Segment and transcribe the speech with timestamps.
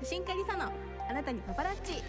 [0.00, 0.70] 写真家リサの
[1.10, 2.04] あなたにパパラッチ。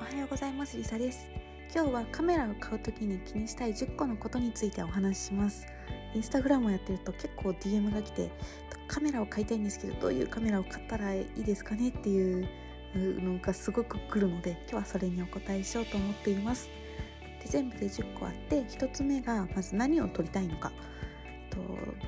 [0.00, 1.28] おはようございますリサです。
[1.74, 5.66] 今日はカメラを買うときに気にしたい10個のことについてお話しします。
[6.14, 8.30] インスタグラムをやってると結構 DM が来て
[8.86, 12.48] カメラを買いたいんですけどどういうカメラを買ったらいいですかねっていう
[12.94, 16.70] のがすごく来るので今日はそれにお答えしようと思っています。
[17.42, 20.70] で全部で10個あって1つ目がまず何を撮りたいのか。
[21.54, 21.60] と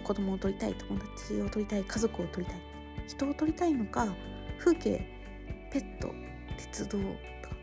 [0.04, 2.56] 子供を撮りたい友達を撮りたい家族を撮りたい。
[3.06, 4.08] 人を撮りたいのか
[4.58, 5.06] 風景
[5.70, 6.12] ペット
[6.56, 7.08] 鉄道とか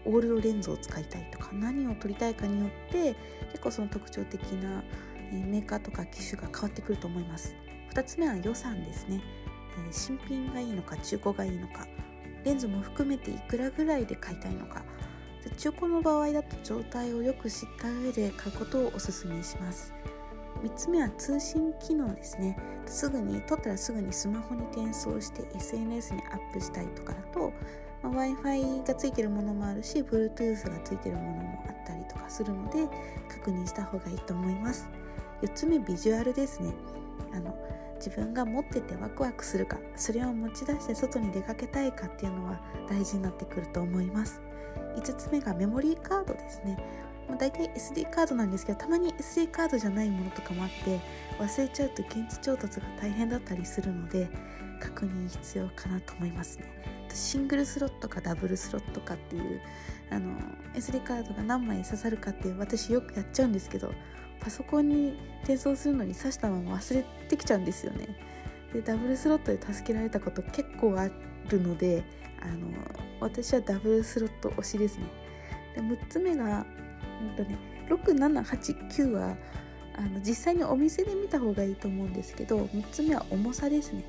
[0.05, 3.15] オールドレンズを使いたいとか何を撮りたいかによって
[3.51, 4.83] 結構その特徴的な
[5.31, 7.55] メーカーとか機種が変わってくると思います。
[7.93, 9.21] 2つ目は予算ですね。
[9.91, 11.87] 新品がいいのか中古がいいのか
[12.43, 14.83] レンズも含めていくらぐらいで買いたいのか。
[15.57, 19.93] 中古の場合だと状態をよく知った上で買うことをおすすめします。
[20.63, 22.57] 3つ目は通信機能ですね。
[22.85, 27.51] すぐに撮ったらすぐにスマホに転送して SNS にアップしたいとかだと、
[28.01, 32.87] まあ、w i f i がついてるものもあるし Bluetooth がついてるものもあったりとかするので
[33.27, 34.87] 確認した方がいいと思います。
[35.41, 36.73] 4つ目ビジュアルですね。
[37.33, 37.53] あの
[37.97, 44.41] 自分が持っててワクワクするかそれを持ち出して外に出かけたいかっていうのは大事になってくると思います。
[44.95, 46.77] 5つ目がメモリーカードですね。
[47.27, 50.99] まあ、大体 SD カードなんですけどたまに SD カードじゃないものとかもあって
[51.39, 54.29] 忘れちゃうと現地調達が大変だったりするので
[54.79, 56.65] 確認必要かなと思いますね。
[57.13, 59.61] シングルスロットかダブルスロットかっていう
[60.09, 60.31] あの
[60.73, 63.93] SD カードが何枚刺さるかって私よくやっちゃうんですけど
[64.39, 68.07] パソコンに転送するのに挿したまま忘れてきちゃうんですよね。
[68.73, 71.07] でダブルスロットで助けられたこと結構あ
[71.49, 72.03] るので
[72.41, 72.67] あの
[73.19, 75.05] 私はダブルスロット推しですね。
[75.75, 76.65] で6つ目が
[77.21, 77.57] うんとね
[77.89, 79.35] 6789は
[79.95, 84.03] あの実際にお店で見た方がいいと思うんですけど3つ目は重さですね。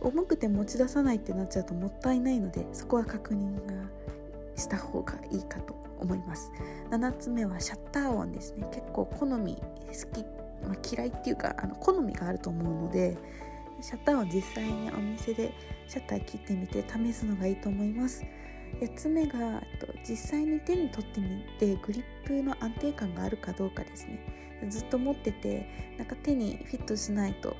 [0.00, 3.72] 重くて持ち出さないってなっちゃうともったいないのでそこは確認が
[4.56, 6.50] した方がいいかと思います。
[6.90, 8.66] 7つ目はシャッター音ですね。
[8.70, 9.62] 結構好み好
[10.12, 10.24] き、
[10.66, 13.16] まあ、嫌いっていうかあの好みがあると思うので
[13.80, 15.52] シャッター音実際にお店で
[15.88, 18.24] シャッター切ってみて試すのがいいと思います。
[18.80, 19.62] 8つ目が
[20.08, 24.20] 実際に手に取ってみてグリップの安定感があるかどうかですね。
[24.68, 27.56] ずっと持っててなんか手にフィットしないと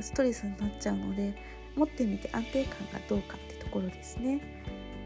[0.00, 1.34] ストレスになっちゃうので
[1.76, 4.40] 持ってみて安定感がどうかってところですね。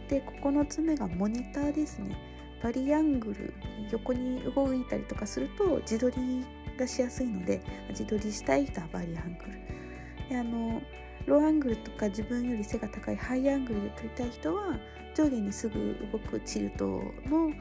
[0.09, 2.17] で9つ目がモニターですね。
[2.63, 3.53] バリアングル
[3.91, 6.45] 横に動いたりとかすると自撮り
[6.79, 7.61] がしやすいので
[7.91, 10.29] 自撮りしたい人はバリアングル。
[10.31, 10.81] であの
[11.27, 14.77] ローアングルとか自分より背が高いハイアングルで撮りたい人は
[15.15, 16.87] 上下にすぐ動くチルト
[17.27, 17.53] の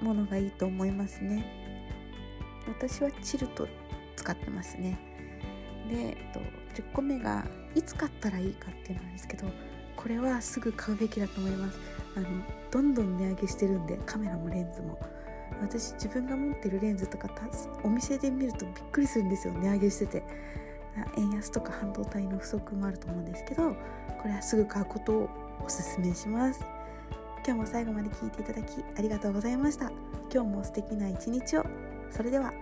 [0.00, 1.44] ものがいいと思いますね。
[2.68, 3.66] 私はチルト
[4.16, 4.98] 使ってますね。
[5.88, 6.40] で、えっと、
[6.80, 9.46] 10個目がいつ買ったらいいかっていうのなんですけど
[9.96, 11.78] これはすぐ買うべきだと思います。
[12.16, 12.28] あの
[12.70, 14.98] どんどん値上げしてるんでカメラもレンズも。
[15.60, 17.30] 私自分が持ってるレンズとか
[17.82, 20.22] お店で見るとびっくりするんですよ値上げしてて。
[21.16, 23.76] 円安とか半導体の不足もあると思うんですけどこ
[24.24, 25.28] れはすぐ買うことを
[25.64, 26.60] おすすめします。
[27.44, 29.90] 今日も最後まで聞いていただきありがとうございました。
[30.32, 31.64] 今日も素敵な一日を。
[32.10, 32.52] それでは。